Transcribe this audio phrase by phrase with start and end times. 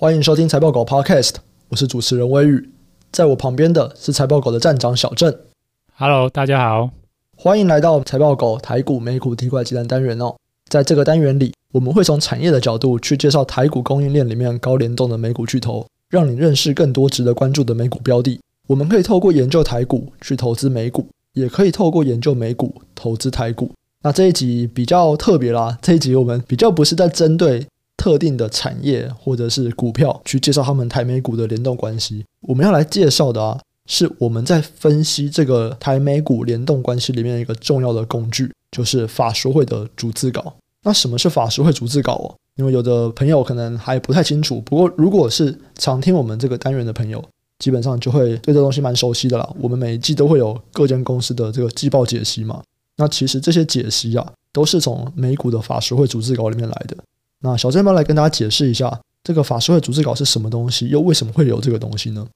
[0.00, 1.34] 欢迎收听财报狗 Podcast，
[1.68, 2.70] 我是主持人威宇，
[3.12, 5.36] 在我旁边的是财报狗的站长小郑。
[5.94, 6.88] Hello，大家好，
[7.36, 10.34] 欢迎来到财报狗台股、美股、提款机单元哦。
[10.70, 18.40] 在这个单元里，我们会从产业的角度去介绍台股供应链里面高联动的美股巨头，让你认识更多值得关注的美股标的。
[18.68, 23.70] 我们可以透过研究台股去投资美股，也可以透过研究美股投资台股。
[24.02, 27.66] 那这一集比较特别啦，这一集我们比较不是在针对。
[28.00, 40.54] 特定的产业或者是股票去介绍他们台美股的联动关系，我们要来介绍的啊，是我们在分析这个台美股联动关系里面一个重要的工具，就是法说会的逐字稿。
[40.82, 42.34] 那什么是法说会逐字稿哦？
[42.56, 47.22] 因为有的朋友可能还不太清楚，不过如果是常听我们这个单元的朋友，
[47.58, 49.46] 基本上就会对这东西蛮熟悉的啦。
[49.60, 52.62] 我们每一季都会有各间公司的这个季报解析嘛，
[52.96, 56.96] 那其实这些解析啊，都是从美股的法说会逐字稿里面来的。
[57.42, 62.26] 那小郑要不要来跟大家解释一下，这个法说会逐字稿是什么东西，又为什么会有这个东西呢？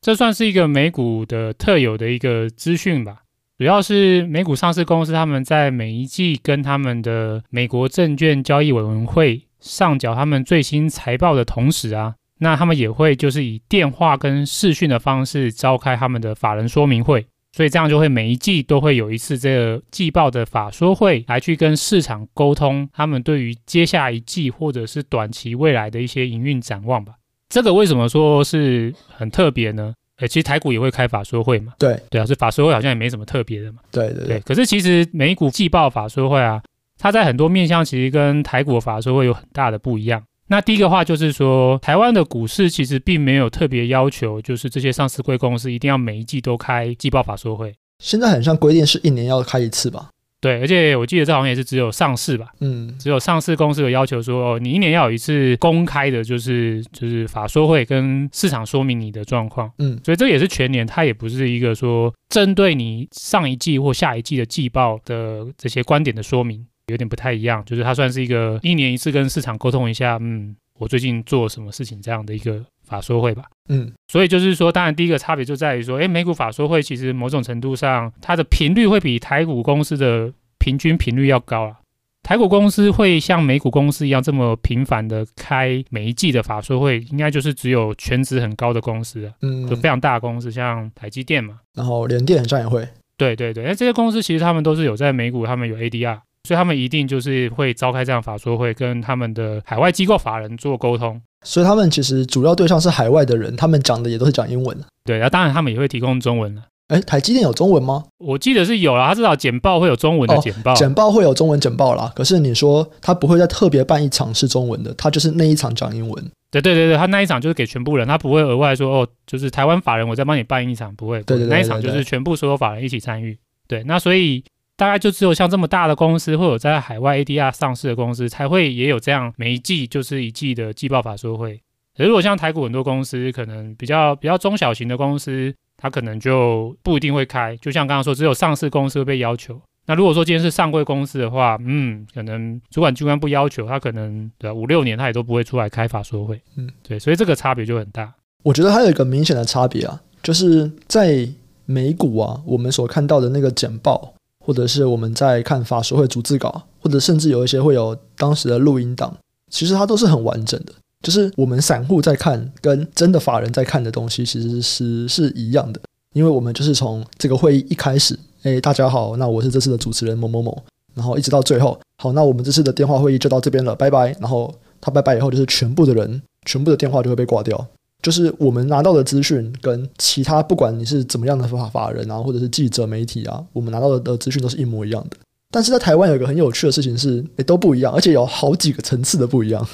[0.00, 3.22] 这算是一个美股的特有的一个资讯吧，
[3.58, 17.26] 主要是美股上市公司他们在每一季跟他们的美国证券交易委员会上缴他们最新财报的同时啊，那他们也会就是以电话跟视讯的方式召开他们的法人说明会。
[17.52, 27.14] 所以这样就会每一季都会有一次这个季报的法说会，来去跟市场沟通他们对于接下一季或者是短期未来的一些营运展望吧。
[27.48, 29.92] 这个为什么说是很特别呢？
[30.18, 31.72] 呃，其实台股也会开法说会嘛。
[31.78, 33.80] 对对啊，所以法说会好像也没什么特别的嘛。
[33.90, 34.40] 对对对，对。
[34.40, 36.62] 可是其实美股季报法说会啊，
[36.98, 40.22] 它在很多面向其实跟台股的法说会有很大的不一样。
[40.50, 47.72] 那第一个话就是说，台湾的股市其实并没有特别要求，就是这些上市贵公司一定要每一季都开季报法说会。
[48.00, 50.10] 现在很像规定是一年要开一次吧？
[50.40, 52.48] 对，而且我记得这好像也是只有上市吧？
[52.60, 59.70] 嗯，只有上市公司有要求说，哦，你一年要有一次公开的，就是就是法说会跟市场说明你的状况。
[59.78, 66.66] 嗯，所以这也是全年，它也不是一个说针对你上一季或下一季的季报的这些观点的说明。
[66.90, 81.76] 有点不太一样，就是它算是一个一年一次跟市场沟通一下，嗯，我最近做什么事情这样的一个法说会吧，嗯，所以就是说，当然第一个差别就在于说，诶，美股法说会其实某种程度上它的频率会比台股公司的平均频率要高啊。
[82.22, 92.86] 台股公司会像美股公司一样这么频繁的开每一季的法说会，应该就是只有全值很高的公司啊，嗯，就非常大的公司，像台积电嘛，然后联电好像也会，
[93.16, 96.20] 对对对，那这些公司其实他们都是有在美股，他们有 ADR。
[96.48, 101.20] 所以他们一定就是会召开这样法说会，跟他们的海外机构法人做沟通。
[101.44, 104.76] 所以他们其实主要对象是海外的人，他们讲的也都是讲英文。
[105.04, 106.62] 对，那当然他们也会提供中文了。
[106.88, 108.04] 哎，台积电有中文吗？
[108.18, 110.72] 我记得是有啦，他至少简报会有中文的简报。
[110.72, 112.12] 哦，简报会有中文简报啦。
[112.16, 116.30] 可是你说他不会再特别办一场是中文的，他就是那一场讲英文。
[116.50, 121.22] 对对对对，他那一场就是给全部人，他不会额外说哦，就是台湾法人我再帮你办一场，不会。
[121.22, 123.38] 对对对，对，那一场就是全部所有法人一起参与。
[123.68, 124.44] 对，那所以。
[124.80, 131.60] 大概就只有像这么大的公司，或者在海外 ADR 上市的公司，才会也有这样每一季就是一季的季报法说会。
[131.98, 137.54] 而如果像台股很多公司，可能比较比较中小型的公司，它可能就不一定会开。
[137.58, 139.60] 就像刚刚说，只有上市公司会被要求。
[139.84, 146.40] 那如果说今天是上柜公司的话，嗯，可能主管机关不要求，他可能对五六年他也都不会出来开法说会。
[146.56, 148.10] 嗯，对，所以这个差别就很大。
[148.44, 151.28] 我觉得还有一个明显的差别啊，就是在
[151.66, 154.14] 美股啊，我们所看到的那个简报。
[154.44, 159.16] 或者是我们在看法说会逐字稿，或者甚至有一些会有当时的录音档，
[159.50, 160.72] 其实它都是很完整的。
[161.02, 165.80] 就是我们散户在看，跟真的法人在看的东西，其实是是一样的。
[166.12, 170.62] 因为我们就是从这个会议一开始，哎，大家好，那我是这次的主持人某某某，
[170.94, 174.14] 然后一直到最后，好，那我们这次的电话会议就到这边了，拜拜。
[174.20, 177.66] 然后他拜拜以后，就是全部的人，全部的电话就会被挂掉。
[178.02, 185.16] 就是我们拿到的资讯跟其他不管你是怎么样的法法人啊，或者是记者媒体啊，我们拿到的的资讯都是一模一样的。
[185.50, 189.66] 但是在台湾有一个很有趣的事情是，诶，都不一样，而且有好几个层次的不一样。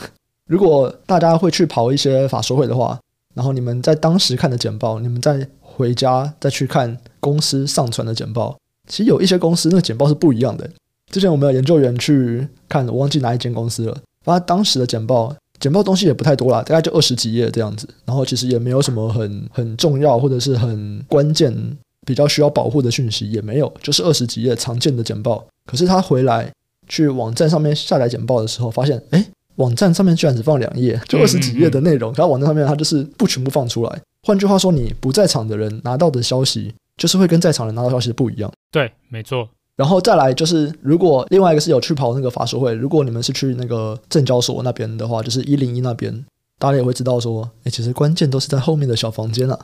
[0.49, 2.99] 如果大家会去跑一些法说会的话，
[3.35, 8.57] 然后你们在当时看的简报，你们再回家再去看公司上传的简报，
[8.89, 10.69] 其实有一些公司那个简报是不一样的。
[11.13, 15.37] 之前我们有研究员去看，我忘记哪一间公司了，发现当时的简报。
[15.67, 21.53] 简报东西也不太多啦，大概就二十几页这样子，然后其实也没有什么很很重要或者是很关键、
[22.07, 25.45] 比较需要保护的讯息也没有，就是二十几页常见的简报。
[25.69, 26.49] 可是他回来
[26.89, 29.27] 去网站上面下载简报的时候，发现，哎，
[29.57, 34.01] 网站上面居然只放两页，就二十几页的内容，然后网站上面它就是不全部放出来。
[34.23, 38.53] 换句话说，你不在场的人拿到的消息，就是会跟在场人拿到消息不一样。
[38.71, 39.49] 对，没错。
[39.77, 46.25] 然后再来就是，如果另外一个是有去跑那个法说会，如果你们是去那个证交所那边的话，就是一零一那边，
[46.59, 49.59] 大家也会知道说，哎，其实关键都是在后面的小房间啊。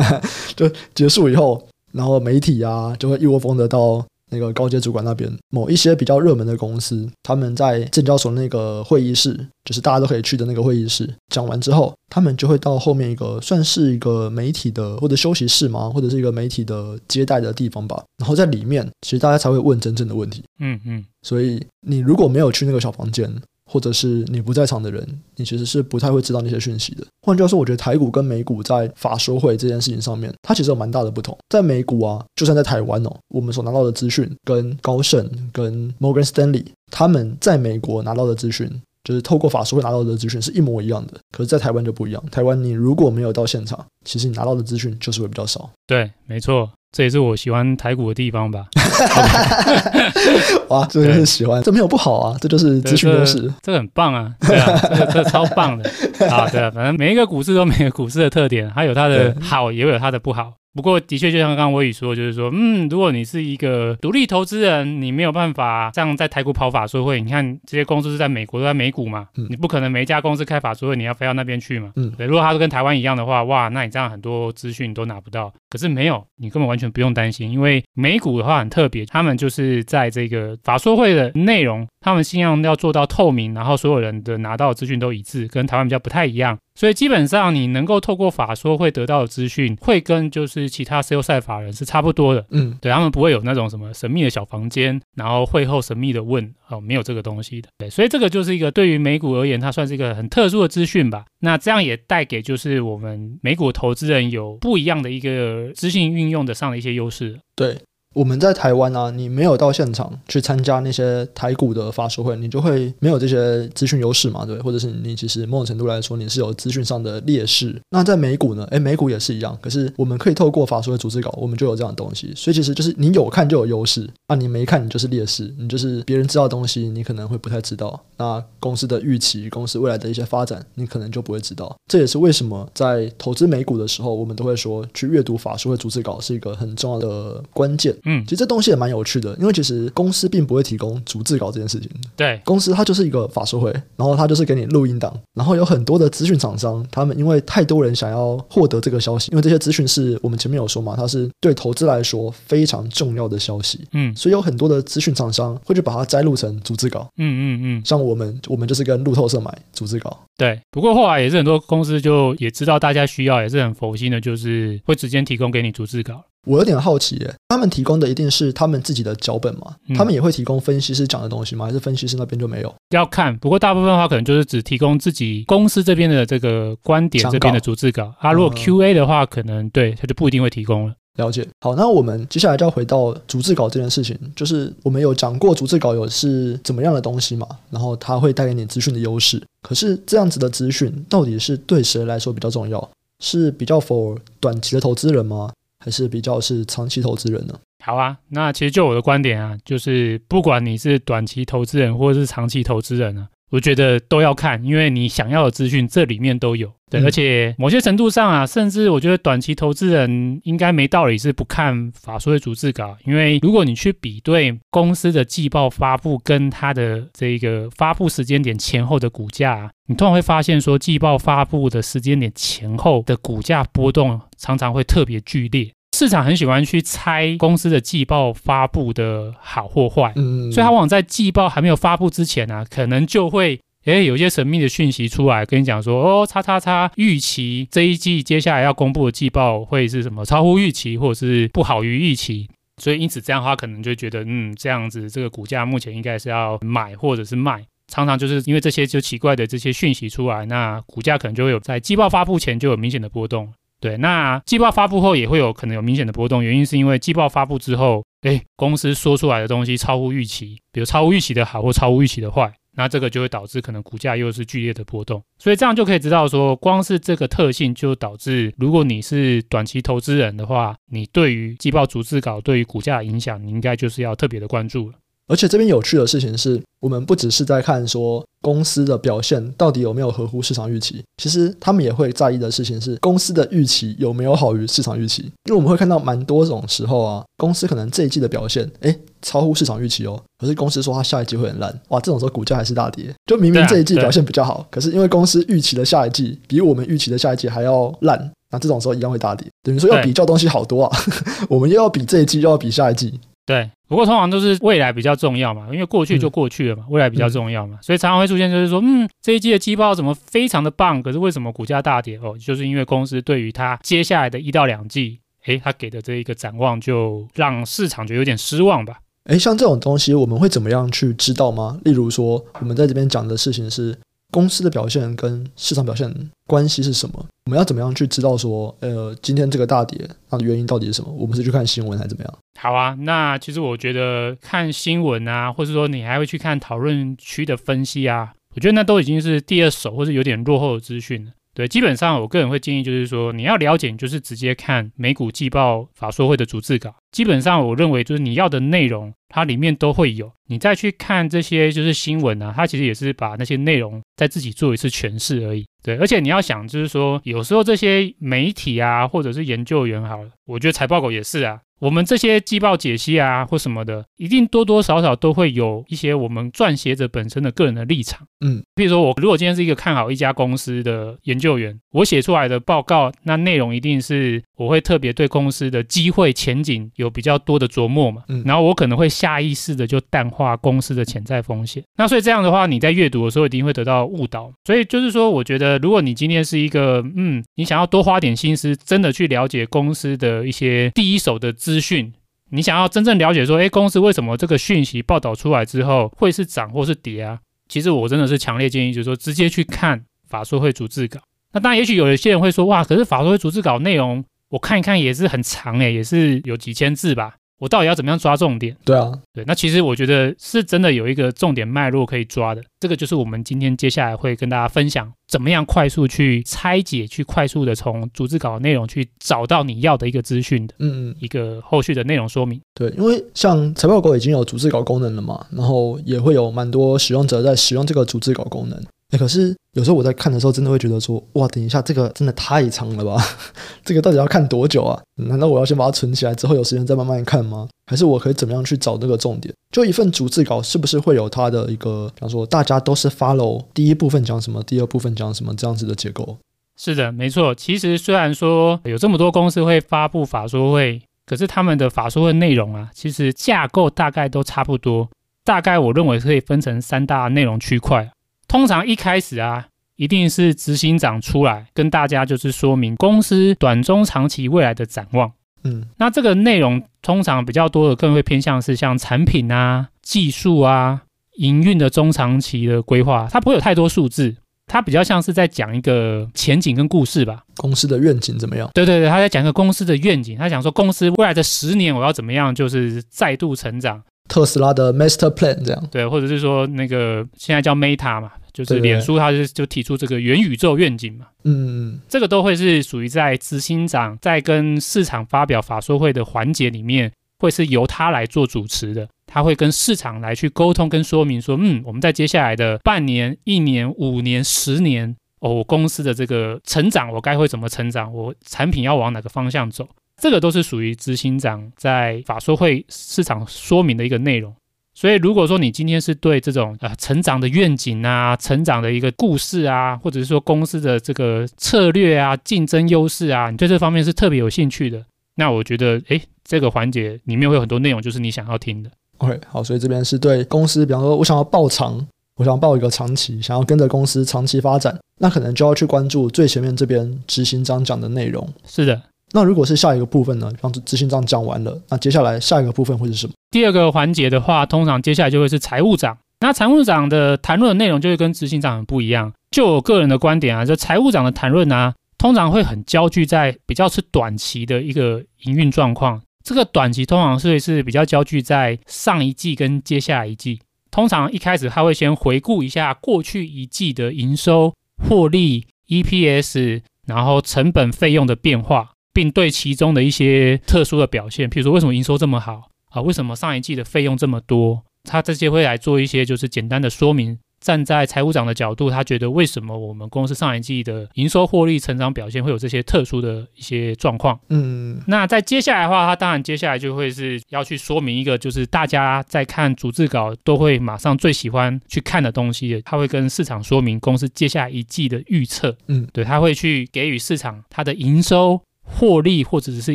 [0.56, 1.62] 就结束以后，
[1.92, 4.04] 然后媒体啊就会一窝蜂的到。
[4.30, 9.34] 那个高阶主管那边，某一些比较热门的公司，他们在证交所那个会议室，
[9.64, 18.02] 就是大家都可以去的那个会议室，讲完之后，他们就会到后面一个算是一个媒体的或者休息室嘛，或者是一个媒体的接待的地方吧。
[18.18, 20.42] 然后在里面，其实大家才会问真正的问题。
[20.60, 21.04] 嗯嗯。
[21.22, 23.30] 所以你如果没有去那个小房间，
[23.70, 25.06] 或者是你不在场的人，
[25.36, 27.04] 你其实是不太会知道那些讯息的。
[27.20, 31.36] 换句话说，我觉得台股跟美股在法收会这件事情上面，它其实有蛮大的不同。
[31.50, 38.70] 在美股啊，就算在台湾哦，我们所拿到的资讯跟高盛、跟 Morgan Stanley 他们在美国拿到的资讯，
[39.04, 41.14] 就是透过法说会拿到的资讯是一模一样的。
[41.30, 42.24] 可是，在台湾就不一样。
[42.30, 45.70] 台湾你如果没有到现场，其实你拿到的资讯就是会比较少。
[45.86, 46.70] 对，没错。
[46.90, 48.64] 这也是我喜欢台股的地方吧？
[50.68, 55.84] 哇，这就是喜欢，这没有不好啊，这就是资讯优势，这，个很棒啊，对啊，这个这超棒的
[56.30, 60.54] 啊，对啊，反正每一个股市都有每个股市的特点，它有它的好，也有它的不好。
[60.78, 67.20] 不过，的确，就像刚刚我宇说，就是说，嗯，如果你是一个独立投资人，你没有办法这样在台股跑法说会。
[67.20, 71.90] 你看这些公司是在美国，都在美股嘛，嗯、你不可能每一家公司开法说会，你要飞到那边去嘛。
[71.96, 72.28] 嗯，对。
[72.28, 75.52] 如果它都跟台湾一样的话，哇，那你这样很多资讯都拿不到。
[75.68, 86.56] 可是没有，你根本完全不用担心，因为美股的话很特别，他们就是在这个法说会的内容，他们尽量要做到透明，然后所有人的拿到的资讯都一致，跟台湾比较不太一样。
[86.78, 92.46] 所以基本上你能够透过法说会得到的资讯，会跟就是其他 sell side 法人是差不多的。
[92.50, 97.68] 嗯，对，他们不会有那种什么神秘的小房间，然后会后神秘的问，哦，没有这个东西的。
[97.78, 101.24] 对，所以这个就是一个对于美股而言，它算是一个很特殊的资讯吧。
[101.40, 107.40] 那这样也带给就是我们美股投资人有不一样的一个资讯运用的上的一些优势。
[107.56, 107.76] 对。
[108.18, 117.80] 我们在台湾啊，你没有到现场去参加那些台股的法说会，你就会没有这些资讯优势嘛，对，或者是你其实某种程度来说你是有资讯上的劣势。
[117.90, 118.66] 那在美股呢？
[118.72, 122.32] 诶，美股也是一样，可是我们可以透过法说会组织稿，我们就有这样的东西。
[122.34, 128.02] 所以其实就是你有看就有优势，那你没看你就是劣势，你就是别人知道的东西，你可能会不太知道。
[128.16, 131.72] 那公司的预期、公司未来的一些发展，你可能就不会知道。
[131.86, 137.94] 这也是为什么在投资美股的时候，我们都会说去阅读法说会组织稿是一个很重要的关键。
[138.08, 141.88] 嗯，其实这东西也蛮有趣的，因为其实公司并不会提供逐字稿这件事情。
[142.16, 153.86] 对，公司它就是一个法说会，然后它就是给你录音档，然后有很多的资讯厂商，他们因为太多人想要获得这个消息，因为这些资讯是我们前面有说嘛，它是对投资来说非常重要的消息。
[153.92, 157.06] 嗯，所以有很多的资讯厂商会去把它摘录成逐字稿。
[157.18, 160.18] 嗯嗯嗯，像我们，我们就是跟路透社买逐字稿。
[160.36, 166.24] 对，不过后来也是很多公司就也知道大家需要，也是很佛心的，就是会直接提供给你逐字稿。
[166.48, 169.74] 我有点好奇耶，他们提供的一定是他们自己的脚本吗？
[169.88, 171.66] 嗯、他们也会提供分析师讲的东西吗？
[171.66, 172.74] 还是分析师那边就没有？
[172.90, 178.14] 要看，不过大部分的话可能就是只提供自己公司这边的这个观点这边的逐字稿。
[178.18, 180.94] 啊，如果 QA 的话，可能对他就不一定会提供了。
[181.16, 181.46] 了解。
[181.60, 187.46] 好，那我们接下来就要回到逐字稿这件事情，就是我们有讲过逐字稿有是怎么样的东西嘛？
[187.70, 189.42] 然后它会带给你资讯的优势。
[189.60, 192.88] 可是这样子的资讯到底是对谁来说比较重要？
[193.20, 195.50] 是比较 for 短期的投资人吗？
[195.78, 197.58] 还是比较是长期投资人呢？
[197.84, 206.72] 好啊，那其实就我的观点啊，就是不管你是短期投资人或者是长期投资人啊，我觉得都要看，因为你想要的资讯这里面都有。
[206.90, 225.70] 对，而且某些程度上啊，甚至我觉得短期投资人应该没道理是不看法说会逐字稿，因为如果你去比对公司的季报发布跟它的这个发布时间点前后的股价，你通常会发现说，季报发布的时间点前后的股价波动常常会特别剧烈。
[225.98, 233.58] 市场很喜欢去猜公司的季报发布的好或坏，嗯，所以他往往在季报还没有发布之前呢、啊，可能就会。
[233.84, 240.24] 诶，有一些神秘的讯息出来，跟你讲说，哦，叉叉叉，预期这一季接下来要公布的季报会是什么？
[240.26, 242.46] 超乎预期，或者是不好于预期。
[242.82, 247.64] 所以因此这样的话，可能就觉得，嗯，这样子这个股价目前应该是要买或者是卖。
[247.90, 253.50] 常常就是因为这些就奇怪的这些讯息出来，那股价可能就会有在季报发布前就有明显的波动。
[253.80, 262.52] 对，那季报发布后也会有可能有明显的波动，原因是因为季报发布之后，诶，公司说出来的东西超乎预期，比如超乎预期的好或超乎预期的坏。
[262.74, 274.94] 那这个就会导致可能股价又是剧烈的波动，所以这样就可以知道说，光是这个特性就导致，如果你是短期投资人的话，你对于季报逐字稿对于股价的影响，你应该就是要特别的关注了。
[275.28, 285.22] 而且这边有趣的事情是，我们不只是在看说公司的表现到底有没有合乎市场预期，其实他们也会在意的事情是公司的预期有没有好于市场预期。
[285.44, 293.14] 因为我们会看到蛮多种时候啊，公司可能这一季的表现，诶，超乎市场预期哦，可是公司说它下一季会很烂，哇，这种时候股价还是大跌。
[293.26, 298.18] 就明明这一季表现比较好，可是因为公司预期的下一季比我们预期的下一季还要烂，
[298.50, 299.46] 那这种时候一样会大跌。
[299.62, 300.98] 等于说要比较东西好多啊，
[301.50, 303.12] 我们又要比这一季，又要比下一季。
[303.48, 312.18] 对，不过通常都是未来比较重要嘛，因为过去就过去了嘛，嗯、未来比较重要嘛，所以常常会出现就是说，嗯，这一季的季报怎么非常的棒，可是为什么股价大跌？
[312.18, 318.98] 哦，就是因为公司对于它接下来的一到两季，诶，它给的这一个展望就让市场觉得有点失望吧。
[319.24, 321.80] 诶，像这种东西我们会怎么样去知道吗？
[321.84, 323.96] 例如说，我们在这边讲的事情是。
[324.30, 326.06] 公司的表现跟市场表现
[326.46, 327.26] 关系是什么？
[327.46, 331.10] 我们要怎么样去知道说，呃，今天这个大跌，它的原因到底是什么？
[331.10, 332.38] 我们是去看新闻还是怎么样？
[332.58, 341.32] 好啊，那其实我觉得看新闻啊，或者说你还会去看讨论区的分析啊，我觉得那都已经是第二手或是有点落后的资讯了。
[341.54, 346.94] 对，基本上我个人会建议就是说，你要了解，就是直接看美股季报法说会的逐字稿。
[347.10, 350.30] 基本上我认为就是你要的内容，它里面都会有。
[350.46, 355.66] 你再去看这些就是新闻啊，它其实也是把那些内容再自己做一次诠释而已。
[355.82, 361.60] 对，而且你要想，就是说有时候这些媒体啊，或者是研究员好了，我觉得财报狗也是啊。
[361.80, 368.26] 我们这些季报解析啊，或什么的，一定多多少少都会有一些我们撰写者本身的个人的立场。
[368.40, 378.22] 嗯，比如说我如果今天是一个看好一家公司的研究员，我写出来的报告，那内容一定是我会特别对公司的机会前景有比较多的琢磨嘛。
[378.28, 381.82] 嗯，然后我可能会下意识的就淡化公司的潜在风险。
[381.96, 384.52] 那所以这样的话，你在阅读的时候一定会得到误导。
[384.64, 392.10] 所以就是说，我觉得如果你今天是一个嗯，你想要多花点心思，真的去了解公司的一些第一手的资讯，
[392.48, 397.38] 你想要真正了解说，诶，公司为什么这个讯息报道出来之后会是涨或是跌啊？
[397.68, 401.20] 其实我真的是强烈建议，就是说直接去看法说会逐字稿。
[401.52, 407.34] 那当然，也许有一些人会说，哇，可是法说会逐字稿内容我看一看也是很长诶，也是有几千字吧。
[407.58, 408.76] 我到底要怎么样抓重点？
[408.84, 412.62] 对啊，对，那其实我觉得是真的有一个重点脉络可以抓的。
[412.80, 422.60] 这个就是我们今天接下来会跟大家分享，怎么样快速去拆解，去快速的从逐字稿的内容去找到你要的一个资讯的，嗯嗯，一个后续的内容说明。
[422.74, 428.80] 对，因为像财报狗已经有逐字稿功能了嘛，然后也会有蛮多使用者在使用这个逐字稿功能。
[429.10, 433.16] 哎，可是有时候我在看的时候，真的会觉得说，哇，等一下，这个真的太长了吧？
[433.82, 435.00] 这个到底要看多久啊？
[435.16, 437.66] 难道我要先把它存起来，之后有时间再慢慢看吗？
[437.86, 439.54] 还是我可以怎么样去找那个重点？
[439.72, 446.36] 就一份逐字稿，是不是会有它的一个，比方说大家都是 follow 第一部分讲什么，第二部分讲什么这样子的结构？
[446.76, 447.54] 是的，没错。
[447.54, 455.08] 其实虽然说有这么多公司会发布法说会，可是他们的法说会内容啊，其实架构大概都差不多。
[455.44, 458.10] 大概我认为可以分成三大内容区块。
[458.48, 465.30] 通常一开始啊，一定是执行长出来跟大家就是说明公司短中长期未来的展望。
[465.64, 471.02] 嗯，那这个内容通常比较多的，更会偏向是像产品啊、技术啊、
[471.36, 474.36] 营运的中长期的规划，它不会有太多数字，
[474.66, 477.42] 它比较像是在讲一个前景跟故事吧。
[477.56, 478.70] 公司的愿景怎么样？
[478.72, 484.00] 对对对，他在讲一个公司的愿景，他讲说公司未来的十年我要怎么样，就是再度成长。
[484.28, 509.88] 特斯拉的 Master Plan 这样，对，或者是说那个现在叫 Meta 嘛，就是脸书，它就就提出这个元宇宙愿景嘛，嗯嗯，这个都会是属于在执行长在跟市场发表法说会的环节里面，会是由他来做主持的，他会跟市场来去沟通跟说明说，嗯，我们在接下来的半年、一年、五年、十年，哦，我公司的这个成长，我该会怎么成长，我产品要往哪个方向走。
[510.18, 514.52] 这个都是属于执行长在法说会市场说明的一个内容，
[514.92, 525.04] 所以如果说你今天是对这种呃成长的愿景啊、成长的一个故事啊，或者是说公司的这个策略啊、竞争优势啊，你对这方面是特别有兴趣的，
[525.36, 528.90] 那我觉得诶，这个环节里面会有很多内容，就是你想要听的。
[529.18, 538.48] OK，好，所以这边是对公司，比方说我想要报长，我想要抱一个长期，想要跟着公司长期发展，那可能就要去关注最前面这边执行长讲的内容。
[538.66, 539.00] 是的。
[539.32, 540.50] 那如果是下一个部分呢？
[540.62, 543.32] 让执行长讲完了，那接下来下一个部分会是什么？
[543.50, 546.16] 第二个环节的话，通常接下来就会是财务长。
[546.40, 549.32] 那财务长的谈论的内容就会跟执行长很不一样。
[549.50, 556.22] 就我个人的观点啊，就财务长的谈论呢，通常会很焦聚在比较是短期的一个营运状况。
[556.44, 560.60] 这个短期通常是是比较焦聚在上一季跟接下来一季。
[560.90, 564.72] 通常一开始他会先回顾一下过去一季的营收、
[565.06, 568.92] 获利、EPS，然后成本费用的变化。
[569.18, 573.02] 并对其中的一些特殊的表现，譬如说为什么营收这么好啊？
[573.02, 574.84] 为什么上一季的费用这么多？
[575.02, 577.36] 他这些会来做一些就是简单的说明。
[577.60, 584.38] 站在财务长的角度，他觉得为什么我们公司上一季的营收获利成长表现会有这些特殊的一些状况？
[584.50, 595.76] 嗯，那在接下来的话，他当然接下来就会是要去说明一个，就是大家在看逐字稿都会马上最喜欢去看的东西，他会跟市场说明公司接下来一季的预测。
[595.88, 599.94] 嗯，对，他会去给予市场他的营收获利或者是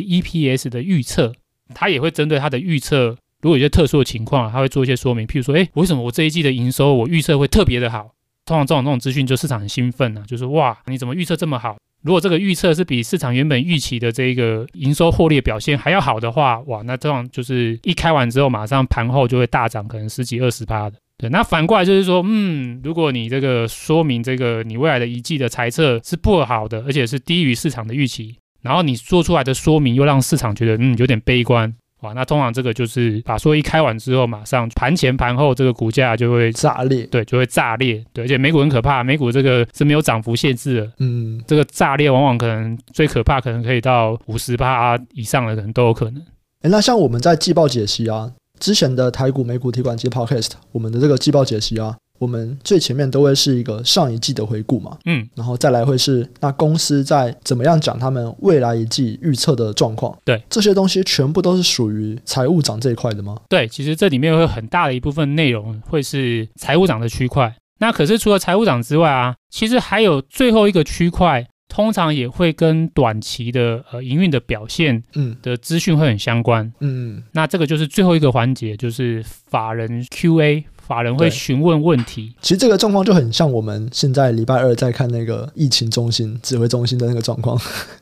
[0.00, 1.32] EPS 的预测，
[1.74, 3.16] 它也会针对它的预测。
[3.42, 8.10] 如果有些特殊的情况，它会做一些说明，譬如说，哎，为什么我这一季的营收我预测会特别的好？
[8.46, 11.76] 通常这种这种资讯，就市场很兴奋啊，就是哇，你怎么预测这么好？
[12.02, 20.96] 如果这个预测是比市场原本预期的这个营收获利表现还要好的话，哇，那这样就是一开完之后，马上盘后就会大涨，可能十几二十趴的。
[21.16, 31.72] 对，那反过来就是说，嗯，如果你这个说明这个你未来的一季的财测是不好的，而且是低于市场的预期，然后你做出来的说明又让市场觉得嗯有点悲观。
[32.00, 46.22] 哇，那通常这个就是把说一开完之后，马上盘前盘后这个股价就会炸裂，对，就会炸裂，对，而且美股很可怕，美股这个是没有涨幅限制的，嗯，这个炸裂往往可能最可怕，可能可以到五十趴以上的可能都有可能。
[46.60, 48.30] 诶，那像我们在季报解析啊，
[48.60, 51.96] 之前的台股美股提款机 Podcast，我们的这个季报解析啊。
[52.24, 63.36] 我们最前面都会是一个上一季的回顾嘛，嗯，然后再来会是那公司在怎么样讲他们未来一季预测的状况，对，这些东西全部都是属于财务长这一块的吗？
[63.50, 67.54] 对，其实这里面会有很大的一部分内容会是财务长的区块。
[67.80, 80.64] 那可是除了财务长之外啊，其实还有最后一个区块，通常也会跟短期的呃营运的表现，嗯的资讯会很相关，嗯，那这个就是最后一个环节，就是法人 QA。
[80.86, 87.58] 法人会询问问题，其实这个状况就很像我们现在礼拜二在看那个疫情中心指挥中心的那个状况，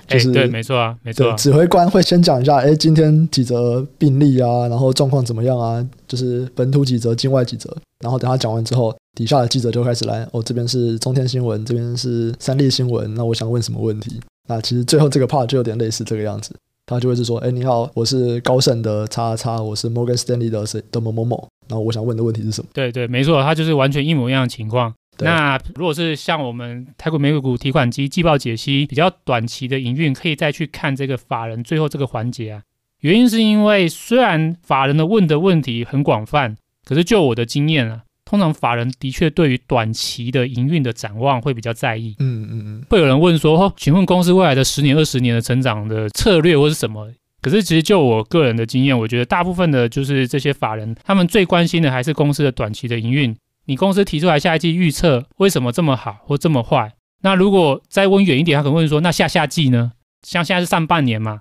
[0.09, 1.37] 就是、欸、对，没错啊，没错、啊。
[1.37, 5.85] 指挥官会先讲一下，哎，今天几则病例啊，然后状况怎么样啊？
[6.09, 14.21] 就是本土几则，境外几则，然后等他讲完之后，底下的记者就开始来，哦，这边是中天新闻，这边是三立新闻，那我想问什么问题？
[14.49, 16.53] 那其实最后这个 part 就有点类似这个样子。
[16.85, 22.69] 他就会是说，哎，你好，我是高盛的叉叉，我是 Morgan Stanley 的谁的某某某，然后我想问的问题是什么？
[22.75, 24.93] 对对，没错，它就是完全一模一样的情况。
[25.21, 32.62] 那如果是像我们台股美股提款机季报解析比较短期的营运，可以再去看这个法人最后这个环节啊。
[33.00, 38.03] 原因是因为虽然法人的问的问题很广泛，可是就我的经验啊。
[38.25, 42.16] 通常法人的确对于短期的营运的展望会比较在意。
[42.18, 47.11] 嗯嗯嗯，会有人问说：“哦，请问公司未来的十年、二十年的成长的策略或是什么？”
[47.42, 53.37] 可是其实就我个人的经验，我觉得大部分的就是这些法人，他们最关心的还是公司的短期的营运。
[53.66, 56.92] 你公司提出来下一季预测为什么这么好或这么坏？
[57.22, 59.92] 那如果再问远一点，他可能问说：“那下下季呢？
[60.26, 61.40] 像现在是上半年嘛，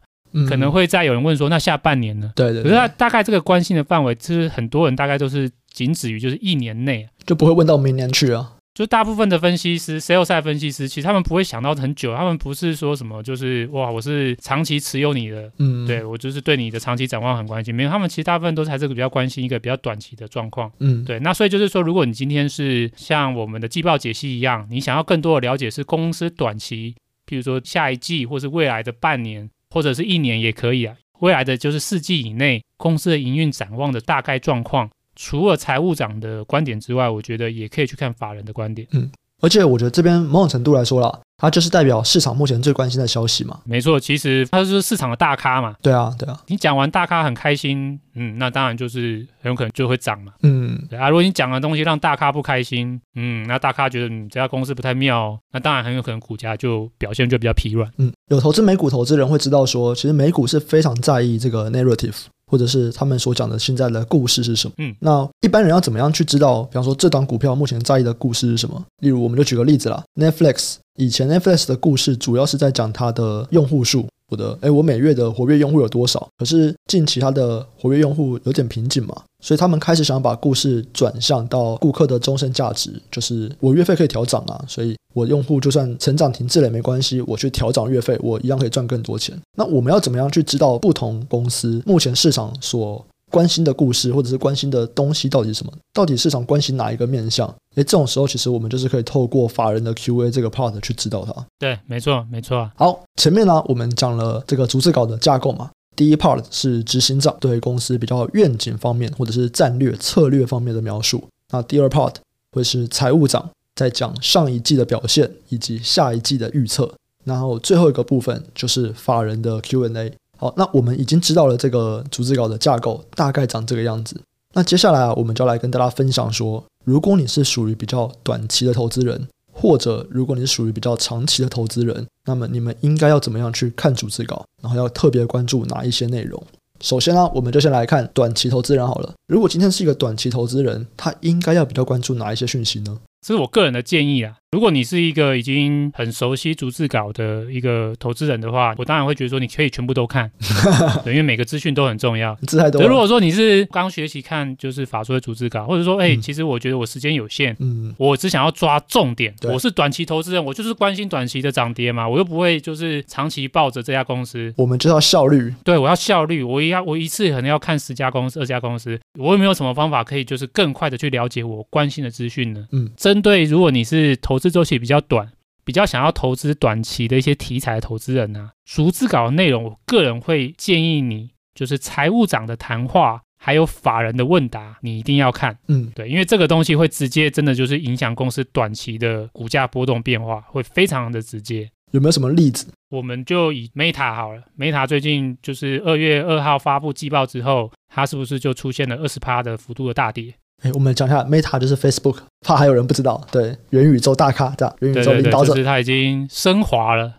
[0.50, 2.64] 可能会再有人问说：那下半年呢？”对对。
[2.64, 5.50] 可是他大概这个关心的范围，其实很多人大概都是。
[5.74, 8.56] 仅止于就是一年内，就不会问到明年去啊。
[8.74, 17.76] 就大部分的分析师，sell side 分析师，其实他们不会想到很久，他们不是说什么就是哇，我是长期持有你的，嗯，对我就是对你的长期展望很关心。
[17.76, 21.20] 没有，他们其实大部分都是还是比较关心一个比较短期的状况，嗯，对。
[21.20, 26.96] 那所以就是说，如果你今天是像我们的季报解析一样，你想要更多的了解是公司短期，
[27.28, 30.96] 譬如说下一季，或是未来的半年，或者是一年也可以啊。
[31.20, 34.90] 未来的就是四季以内公司的营运展望的大概状况。
[35.24, 38.88] 除了财务长的观点之外，我觉得也可以去看法人的观点。
[38.92, 39.08] 嗯，
[39.40, 43.60] 而且我觉得这边某种程度来说啦，它就是代表市场目前最关心的消息嘛。
[43.64, 45.76] 没错，其实它就是市场的大咖嘛。
[45.80, 46.42] 对啊，对啊。
[46.48, 50.34] 你讲完大咖很开心，嗯，那当然就是很有可能就会涨嘛。
[50.42, 51.08] 嗯，对啊。
[51.10, 57.92] 如果你讲的东西让大咖不开心，嗯，那大咖觉得你这家公司不太妙，那当然很有可能股价就表现就比较疲软。
[57.98, 62.26] 嗯，有投资美股投资人会知道说，其实美股是非常在意这个 narrative。
[62.52, 64.74] 或者是他们所讲的现在的故事是什么？
[64.80, 66.64] 嗯，那一般人要怎么样去知道？
[66.64, 68.84] 比方说，这档股票目前在意的故事是什么？
[69.00, 74.06] 例如，我们就举个例子啦，Netflix 以前 Netflix 的故事主要是在讲它的用户数。
[74.32, 76.26] 我的哎，我每月的活跃用户有多少？
[76.38, 79.14] 可是近期它的活跃用户有点瓶颈嘛，
[79.44, 89.38] 所以他们开始想把故事转向到顾客的终身价值，就是我月费可以调涨啊，所以我用户就算成长停滞了也没关系，我去调涨月费，我一样可以赚更多钱。
[89.58, 95.72] 那我们要怎么样去知道不同公司目前市场所关心的故事，或者是关心的东西到底是什么？
[95.94, 97.48] 到底市场关心哪一个面向？
[97.76, 101.34] 诶，这种时候其实我们就是可以透过法人的 QA 这个 part 去知道它。
[101.58, 102.70] 对，没错，没错。
[102.76, 105.72] 好，前面呢我们讲了这个逐字稿的架构嘛。
[105.96, 111.24] 第一 part 是执行长对公司比较愿景方面或者是战略策略方面的描述。
[111.52, 112.16] 那第二 part
[112.52, 116.92] 会是财务长在讲上一季的表现以及下一季的预测。
[117.24, 120.12] 然后最后一个部分就是法人的 Q&A。
[120.42, 124.20] 好，那我们已经知道了这个逐字稿的架构大概长这个样子。
[124.56, 136.44] 那接下来啊，我们就来跟大家分享说，如果你是属于比较短期的投资人，或者如果你是属于比较长期的投资人，那么你们应该要怎么样去看逐字稿，然后要特别关注哪一些内容？
[136.80, 139.14] 首先呢、啊，我们就先来看短期投资人好了。
[139.28, 142.98] 如果今天是一个短期投资人，他应该要比较关注哪一些讯息呢？
[143.22, 144.38] 这是我个人的建议啊。
[144.52, 150.30] 如果你是一个已经很熟悉逐字稿的一个投资人的话，我当然会觉得说你可以全部都看，
[151.06, 152.36] 对，因为每个资讯都很重要。
[152.46, 152.84] 字太多。
[152.84, 159.34] 如果说你是刚学习看就是法说的逐字稿，或者说哎、欸，其实我觉得我时间有限，嗯，我只想要抓重点。
[159.44, 164.54] 我是短期投资人，我就是关心短期的涨跌嘛，我又不会就是长期抱着这家公司。
[164.58, 172.68] 我们就要效率，对，我要效率，我要我一次可能要看十家公司、二十家公司，我有没有什么方法可以就是更快的去了解我关心的资讯呢？
[172.74, 175.32] 嗯，针对如果你是投资周期比较短。
[175.64, 185.56] 比较想要投资短期的一些题材的投资人呢、啊，逐字稿的内容，我个人会建议你，就是财务长的谈话，还有法人的问答，你一定要看。
[185.68, 191.70] 嗯，对，因为这个东西会直接真的就是影响公司短期的股价波动变化，会非常的直接。
[191.92, 192.68] 有没有什么例子？
[192.90, 200.34] 我们就以 Meta 好了，Meta 最近就是二月二号发布季报之后，它是不是就出现了二十趴的幅度的大跌？
[200.62, 207.14] 哎，我们讲一下 Meta 就是 Facebook，怕还有人不知道，对，元宇宙大咖这样，元宇宙领导者，就是他已经升华了。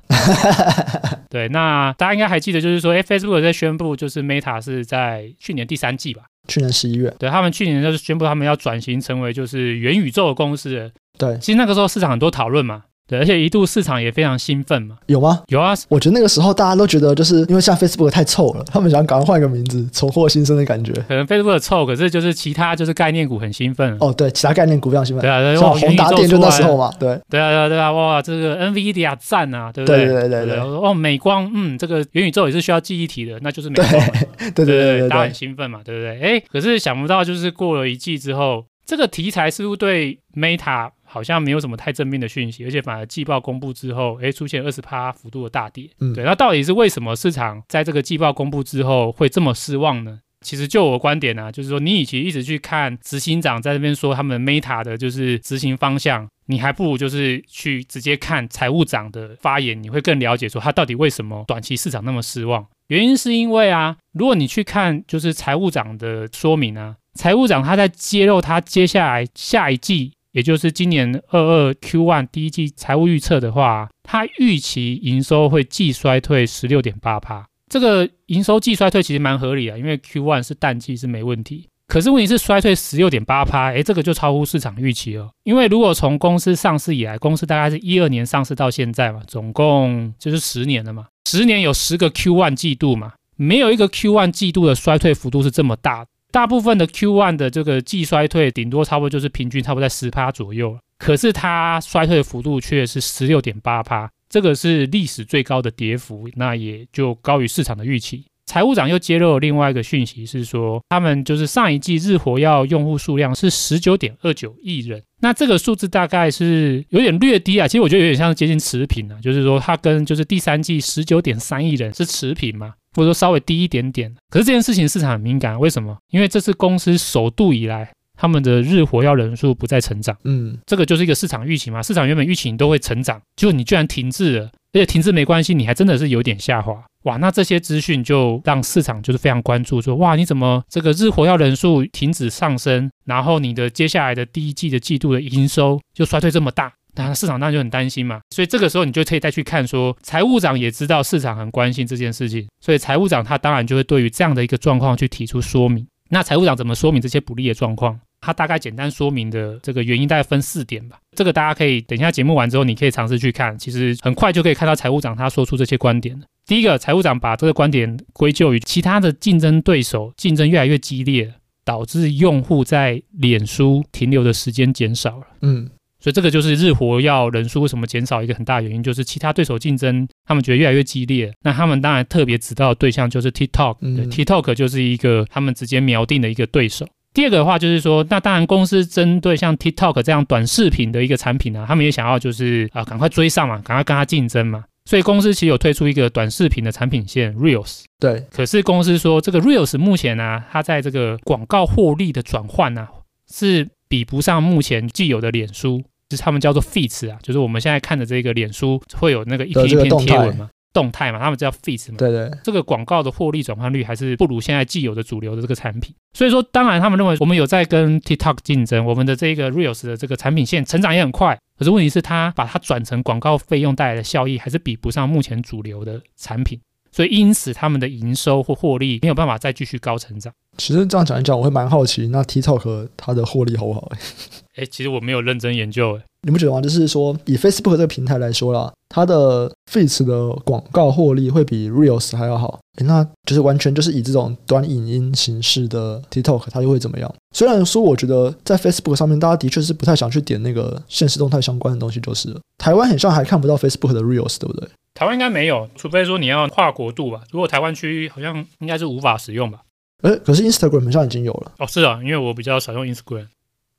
[1.28, 10.92] 对，那大家应该还记得，就是说，哎，Facebook 在宣布，就是 Meta 是在去年第三季吧，去年十一月，对，他们去年就是宣布他们要转型成为就是元宇宙的公司。
[11.18, 12.85] 对，其实那个时候市场很多讨论嘛。
[13.12, 14.96] 对，而且一度市场也非常兴奋嘛。
[15.07, 15.42] 有吗？
[15.48, 15.75] 有啊。
[15.88, 20.92] 我觉得那个时候大家都觉得，就是因为像 Facebook 太臭了，他们想赶快换一个名字，重获新生的感觉。
[21.07, 23.94] 可能 Facebook 臭，可是就是其他就是概念股很兴奋。
[24.01, 25.20] 哦，对，其他概念股非常兴奋。
[25.20, 26.90] 对啊，像宏达电就那时候嘛。
[26.98, 30.07] 对，对啊，对啊，对啊，哇，这个 NVIDIA 赞啊，对不对？
[30.07, 30.59] 对对对对。
[30.59, 33.90] 哦，美光，嗯，这个元宇宙也是需要记忆体的，那就是美光。
[34.55, 36.18] 对对对对，大家很兴奋嘛，对不对？
[36.20, 40.90] 哎，可是想不到，就是过了一季之后，这个题材似乎对 Meta。
[41.12, 45.90] 好像没有什么太正面的讯息，而且反而季报公布之后，哎，出现二十趴幅度的大跌。
[46.01, 50.20] 嗯，对，那到底是为什么市场在这个季报公布之后会这么失望呢？
[50.40, 62.66] 其实就我观点呢、啊，就是说你与其一直去看执行长在这边说他们 Meta 的就是执行方向，你还不如就是去直接看财务长的发言，你会更了解说他到底为什么短期市场那么失望。
[62.88, 70.12] 原因是因为啊，如果你去看就是财务长的说明啊，财务长他在揭露他接下来下一季。
[70.32, 77.46] 也就是今年二二 Q1 第一季财务预测的话，它预期营收会季衰退十六点八趴。
[77.70, 81.68] 这个营收季衰退其实蛮合理的，因为 Q1 是淡季是没问题。
[81.86, 85.28] 可是问题是衰退十六点八趴，诶，这个就超乎市场预期了。
[85.44, 96.10] 因为如果从公司上市以来，公司大概是一二年上市到现在嘛，总共就是十年了嘛，十年有十个 Q1 季度嘛，没有一个 Q1 季度的衰退幅度是这么大的。
[96.32, 108.24] 大部分的 Q1 的这个季衰退，顶多差不多就是平均差不多在十趴左右，可是它衰退的幅度却是十六点八趴，这个是历史最高的跌幅，那也就高于市场的预期。
[108.44, 122.74] 财务长又揭露了另外一个讯息，是说他们就是上一季日活跃用户数量是十九点二九亿人，那这个数字大概是有点略低啊，其实我觉得有点像接近持平啊，就是说它跟就是第三季十九点三亿人是持平嘛。
[122.94, 125.96] 或者说稍微低一点点，可是这件事情市场很敏感，为什么？
[126.11, 131.83] 因为这是公司首度以来，他们的日活跃人数不再成长，嗯，这个就是一个市场预期嘛。
[131.83, 146.72] 市场原本预期你都会成长，结果你居然停滞了，而且停滞没关系，你还真的是有点下滑，哇，那这些资讯就让市场就是非常关注，说哇，你怎么这个日活跃人数停止上升，然后你的接下来的第一季的季度的营收就衰退这么大？
[146.94, 155.87] 那市场当然就很担心嘛，所以这个时候你就可以再去看说，财务长也知道市场很关心这件事情，所以财务长他当然就会对于这样的一个状况去提出说明。
[156.11, 157.98] 那财务长怎么说明这些不利的状况？
[158.20, 160.98] 他大概简单说明的这个原因大概分四点吧。
[161.16, 166.20] 这个大家可以等一下节目完之后，你可以尝试去看，其实很快就可以看到财务长他说出这些观点。
[166.46, 171.33] 第一个，财务长把这个观点归咎于其他的竞争对手竞争越来越激烈，
[171.64, 175.26] 导致用户在脸书停留的时间减少了。
[175.40, 175.70] 嗯。
[176.02, 181.32] 所以这个就是日活要人数为什么减少一个很大的原因，就是其他对手竞争，他们觉得越来越激烈。
[181.42, 186.86] 那他们当然特别指到的对象就是 TikTok，对，嗯，TikTok 就是一个他们直接瞄定的一个对手。
[187.14, 194.64] 第二个的话就是说，那当然公司针对像 TikTok 这样短视频的一个产品呢，他们也想要就是啊赶快追上嘛，赶快跟他竞争嘛。
[194.84, 197.84] 所以公司其实有推出一个短视频的产品线 Reels。
[198.00, 202.88] 对，可是公司说这个 Reels 目前呢，啊，它在这个广告获利的转换呢，
[203.30, 205.84] 是比不上目前既有的脸书。
[206.16, 210.48] 是他们叫做 feeds 啊，就是我们现在看的这个脸书会有那个一篇一篇贴文嘛。
[210.75, 211.98] 动态嘛，他们叫 Feeds 嘛。
[211.98, 215.94] 对对，这个广告的获利转换率还是不如现在既有的主流的这个产品。
[216.14, 221.38] 所以说，当然他们认为我们有在跟 TikTok 竞争，我们的这个 Reels 的这个产品线成长也很快。
[221.59, 226.59] 可是问题是，它把它转成广告费用带来的效益，还是比不上目前主流的产品。
[226.90, 230.33] 所以因此，他们的营收或获利没有办法再继续高成长。
[230.58, 233.90] 其实这样讲一讲，我会蛮好奇，那 TikTok 它的获利好不好？
[234.56, 235.96] 哎，其实我没有认真研究。
[235.96, 236.60] 哎，你不觉得吗？
[236.60, 242.60] 就是说，以 Facebook 这个平台来说啦，它的 Feeds 的广告获利会比 Reels 还要好。
[242.78, 247.12] 哎，那就是完全就是以这种短影音形式的 TikTok，它又会怎么样？
[247.34, 252.40] 虽然说，我觉得在 Facebook 上面，大家的确是不太想去点那个现实动态相关的东西，就是了。
[252.58, 254.68] 台湾很像还看不到 Facebook 的 Reels，对不对？
[254.94, 257.22] 台湾应该没有，除非说你要跨国度吧。
[257.30, 259.60] 如果台湾区好像应该是无法使用吧。
[260.02, 261.52] 诶，可是 Instagram 好像已经有了。
[261.58, 263.26] 哦，是啊，因为我比较少用 Instagram。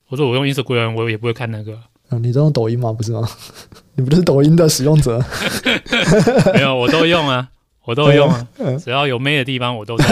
[0.09, 1.77] 我说我用 Instagram，我也不会看那个。
[2.09, 2.91] 嗯，你都用抖音吗？
[2.93, 3.27] 不是吗？
[3.95, 5.23] 你不是抖音的使用者？
[6.53, 7.47] 没有，我都用啊，
[7.85, 10.05] 我都用啊，嗯、只要有妹的地方我都在。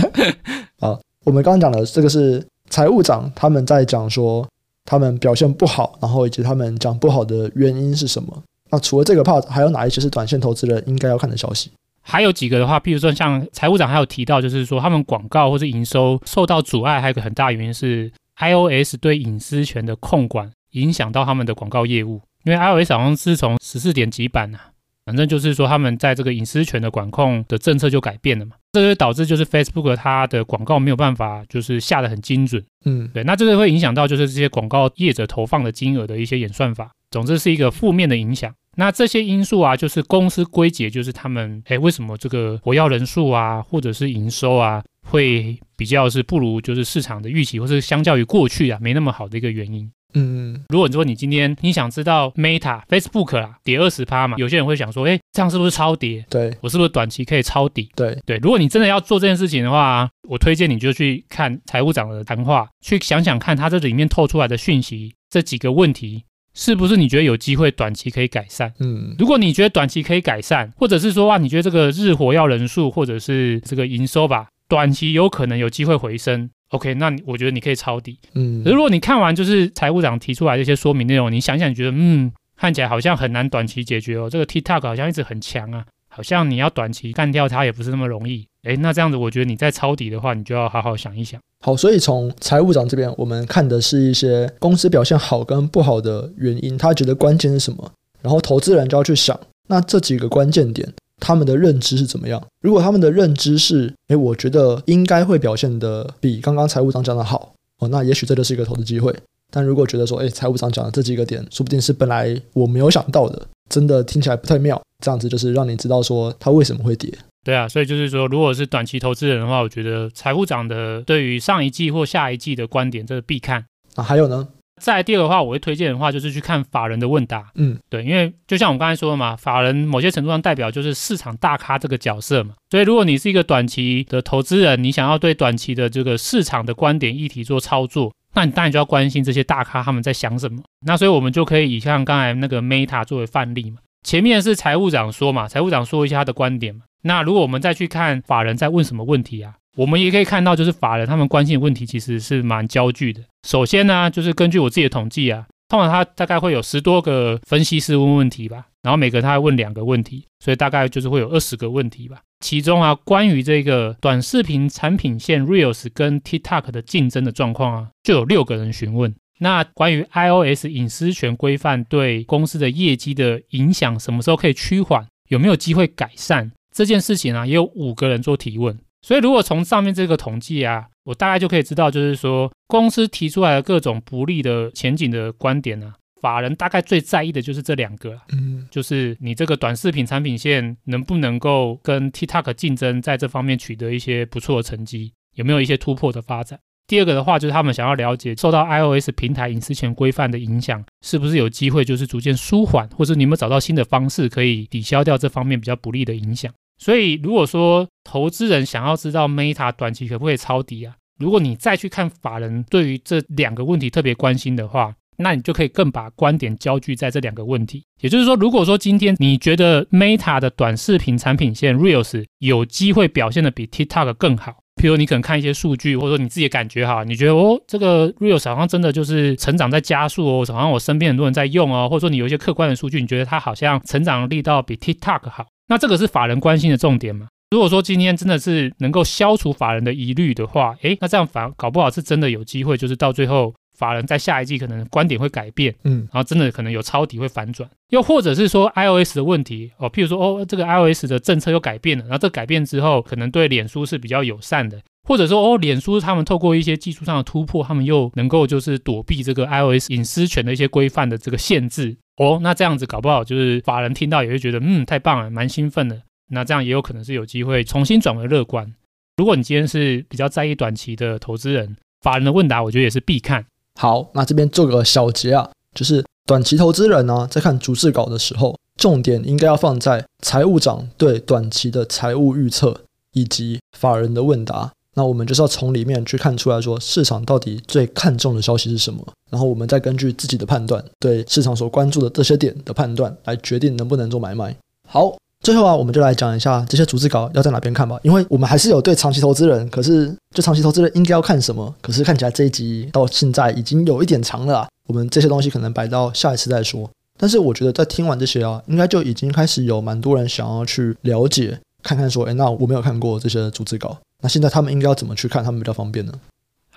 [0.80, 4.46] 好，我们刚刚讲的这个是财务长他们在讲说
[4.84, 8.42] 他们表现不好，然后以及他们讲不好的原因是什么。
[8.70, 11.70] 那除了这个 part，还有哪一些是短线投资人应该要看的消息？
[12.08, 22.22] 还有几个的话，譬如说像财务长还有提到，就是说他们广告或是营收受到阻碍，还有一个很大原因是 iOS 对隐私权的控管影响到他们的广告业务。
[22.44, 24.70] 因为 iOS 好像是从十四点几版啊，
[25.04, 32.64] 反正就是说他们在这个隐私权的管控的政策就改变了嘛，这就导致就是 Facebook 它的广告没有办法就是下得很精准。
[32.84, 36.90] 嗯，对，那这个会影响到就是这些广告业者投放的金额的一些演算法。
[37.10, 38.52] 总之是一个负面的影响。
[38.76, 49.90] 那这些因素啊，就是公司归结，就是他们诶，为什么这个活跃人数啊，或者是营收啊，会比较是不如就是市场的预期，或是相较于过去啊，没那么好的一个原因。
[50.14, 56.24] 嗯，如果你说你今天你想知道 Meta Facebook 啦跌二十趴嘛，有些人会想说，诶，这样是不是超跌？
[56.30, 57.90] 对，我是不是短期可以抄底？
[57.94, 66.24] 对对，如果你真的要做这件事情的话，我推荐你就去看财务长的谈话，去想想看他这里面透出来的讯息，这几个问题。
[66.58, 68.72] 是不是你觉得有机会短期可以改善？
[68.80, 78.18] 嗯，如果你觉得短期可以改善，或者是说啊，你觉得这个日活要人数或者是这个营收吧，短期有可能有机会回升，OK，那我觉得你可以抄底。
[78.34, 85.84] 嗯，如果你看完就是财务长提出来的一些说明内容，你想想，你觉得嗯，看起来好像很难短期解决哦，这个 TikTok 好像一直很强啊。
[86.16, 91.38] 好像你要短期干掉它也不是那么容易，诶，那这样子我觉得你在抄底的话，你就要好好想一想。
[91.62, 97.92] 好，所以从财务长这边，我们看的是一些公司表现好跟不好的原因，他觉得关键是什么？
[98.22, 102.42] 然后投资人就要去想，那这几个关键点，他们的认知是怎么样？
[102.62, 109.14] 如果他们的认知是，诶，我觉得应该会表现得比刚刚财务长讲的好，哦，那也许这就是一个投资机会。
[109.52, 113.46] 但如果觉得说，诶，财务长讲的这几个点，说不定是本来我没有想到的。
[113.68, 117.12] 真的听起来不太妙，这样子就是让你知道说它为什么会跌。
[117.44, 123.64] 对啊，所以就是说，如果是短期投资人的话，我觉得财务长的对于上一季或下一季的观点，这是必看。
[123.94, 124.48] 啊，还有呢？
[124.82, 127.50] 再来第二个的话，我会推荐的话就是去看法人的问答。
[127.54, 132.54] 嗯，对，因为就像我们刚才说的嘛，法人某些程度上代表就是市场大咖这个角色嘛。
[132.70, 138.12] 所以如果你是一个短期的投资人，你想要对短期的这个市场的观点议题做操作。
[138.36, 140.62] 那你当然就要关心这些大咖他们在想什么。
[140.86, 143.78] 那所以我们就可以以像刚才那个 Meta 作为范例嘛。
[144.04, 146.82] 前面是财务长说嘛，财务长说一下他的观点嘛。
[147.02, 153.20] 那如果我们再去看法人在问什么问题啊，我们也可以看到，就是法人他们关心的问题其实是蛮焦距的。
[153.48, 162.18] 首先呢，就是根据我自己的统计啊，通常他大概会有十多个分析师问问题吧，然后每个他会问两个问题，所以大概就是会有二十个问题吧。
[162.40, 169.14] 其中啊，关于这个短视频产品线 Reels 跟 TikTok 的竞争的状况啊，就有六个人询问。
[169.38, 175.06] 那关于 iOS 隐私权规范对公司的业绩的影响，什么时候可以趋缓？
[175.28, 176.52] 有没有机会改善？
[176.74, 178.78] 这件事情啊，也有五个人做提问。
[179.02, 185.94] 所以如果从上面这个统计啊，我大概就可以知道，就是说公司提出来的各种不利的前景的观点、啊。
[186.26, 196.58] 法人大概最在意的就是这两个，嗯，就是你这个短视频产品线能不能够跟 TikTok 竞争，在这方面取得一些不错的成绩，有没有一些突破的发展？
[196.88, 206.52] 第二个的话，就是他们想要了解受到 iOS 平台隐私权规范的影响，是不是有机会就是逐渐舒缓，或者你有没有找到新的方式可以抵消掉这方面比较不利的影响？
[206.78, 237.28] 所以，如果说投资人想要知道 Meta 短期可不可以抄底啊，如果你再去看法人对于这两个问题特别关心的话，那你就可以更把观点焦聚在这两个问题，也就是说，如果说今天你觉得 Meta 的短视频产品线 Reels 有机会表现得比 TikTok 更好，譬如你可能看一些数据，或者说你自己的感觉哈，你觉得哦，这个 Reels 好像真的就是成长在加速哦，好像我身边很多人在用哦，或者说你有一些客观的数据，你觉得它好像成长力道比 TikTok 好，那这个是法人关心的重点嘛？
[237.52, 254.80] 如果说今天真的是能够消除法人的疑虑的话，诶，那这样反搞不好是真的有机会，就是到最后法人在下一季可能观点会改变，嗯，然后真的可能有抄底会反转，又或者是说 iOS 的问题哦，譬如说哦，这个 iOS 的政策又改变了，然后这改变之后可能对脸书是比较友善的。
[255.08, 266.02] 或者说哦，脸书他们透过一些技术上的突破，他们又能够就是躲避这个 iOS 隐私权的一些规范的这个限制哦，那这样子搞不好就是法人听到也会觉得嗯，太棒了，蛮兴奋的。
[266.30, 268.74] 那这样也有可能是有机会重新转为乐观。
[269.16, 273.46] 如果你今天是比较在意短期的投资人，法人的问答我觉得也是必看。
[273.76, 282.80] 好，那这边做个小结啊，就是短期投资人呢、在看逐字稿的时候，重点应该要放在财务长对短期的财务预测
[283.12, 284.72] 以及法人的问答。
[284.94, 294.56] 那我们就是要从里面去看出来说，市场到底最看重的消息是什么，然后我们再根据自己的判断，对市场所关注的这些点的判断，来决定能不能做买卖。
[294.88, 295.14] 好，
[295.46, 301.72] 最后啊，我们就来讲一下这些逐字稿要在哪边看吧，因为我们还是有对长期投资人，可是就长期投资人应该要看什么？
[301.80, 306.90] 可是看起来这一集到现在已经有一点长了，我们这些东西可能摆到下一次再说。
[307.16, 313.96] 但是我觉得在听完这些啊，应该就已经开始有蛮多人想要去了解，看看说，哎，那我没有看过这些逐字稿。
[314.24, 315.44] 那现在他们应该要怎么去看？
[315.44, 316.12] 他们比较方便呢？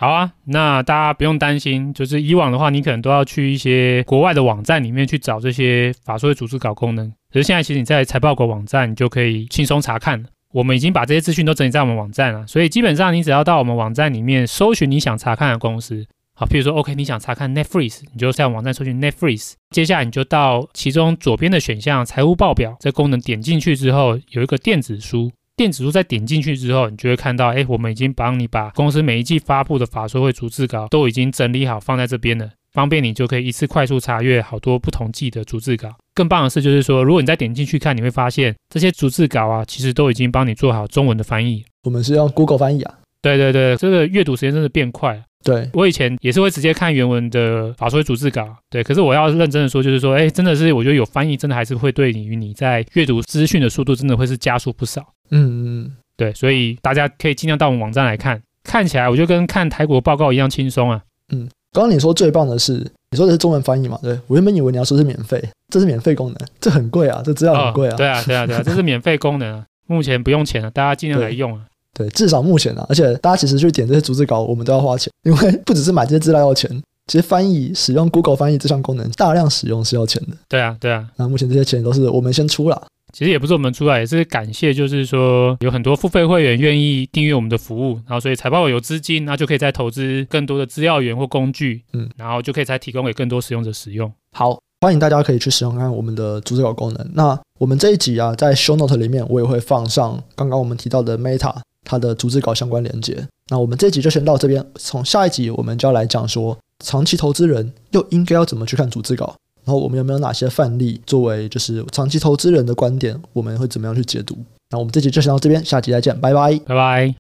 [0.02, 7.10] 好啊，那大家不用担心，就是以往的话，你可能都要去一些国外的网站里面去找这些法说会逐字稿功能。
[7.34, 10.24] 可是现在其实你在财报狗网站，你就可以轻松查看。
[10.54, 25.30] 我们已经把这些资讯都整理在我们网站了，所以基本上你只要到我们网站里面搜寻你想查看的公司，好，譬如说 OK，你想查看 Netflix，你就在网站搜寻 Netflix，接下来你就到其中左边的选项财务报表这功能点进去之后，有一个电子书。
[25.60, 35.90] 电子书在点进去之后，你就会看到，哎，我们已经帮你把公司每一季发布的法说会逐字稿都已经整理好放在这边了，方便你就可以一次快速查阅好多不同季的逐字稿。
[36.14, 41.66] 更棒的是，就是说，如果你再点进去看，你会发现这些逐字稿啊，其实都已经帮你做好中文的翻译。
[41.84, 42.94] 我们是用 Google 翻译啊。
[43.22, 45.24] 对对对，这个阅读时间真的变快了。
[45.44, 48.84] 对，我以前也是会直接看原文的法说会逐字稿，对。
[48.84, 55.14] 可是我要认真的说，就是说，哎，真的是我觉得有翻译，真的还是会对你与你在阅读资讯的速度，真的会是加速不少。
[55.32, 55.92] 嗯嗯。
[56.18, 61.02] 对，所以大家可以尽量到我们网站来看，看起来我就跟看台股报告一样轻松啊。
[61.32, 62.74] 嗯，刚刚你说最棒的是，
[63.12, 63.98] 你说的是中文翻译嘛？
[64.04, 67.94] 对，我原本以为你要说是免费，这是免费功能，这很贵啊，这资料很贵啊。
[67.94, 71.62] 哦，对啊，对啊，对啊，这是免费功能啊，目前不用钱啊，大家尽量来用啊。
[72.00, 76.72] 对，至少目前啊，而且大家其实去点这些逐字稿，我们都要花钱， 因为不只是买这些资料要钱，
[77.08, 80.38] 其实翻译使用 Google 翻译这项功能，大量使用是要钱的。
[80.48, 82.82] 对啊，对啊，那目前这些钱都是我们先出了。
[83.12, 94.10] 其实也不是我们出来，也是感谢，就是说有很多付费会员愿意订阅我们的服务，然后所以财报有资金，那就可以再投资更多的资料源或工具，嗯，然后就可以再提供给更多使用者使用。
[94.32, 97.12] 好，欢迎大家可以去使用看看我们的逐字稿功能。
[97.16, 103.28] 那我们这一集啊，在 Show Note 里面我也会放上刚刚我们提到的 Meta 它的逐字稿相关连接。
[103.50, 109.36] 那我们这集就先到这边，从下一集我们就要来讲说，长期投资人又应该要怎么去看逐字稿。
[109.66, 113.20] 然后我们有没有哪些范例作为就是长期投资人的观点？
[113.34, 114.38] 我们会怎么样去解读？
[114.72, 117.16] 那我们这集就先到这边，下集再见，拜拜，拜拜。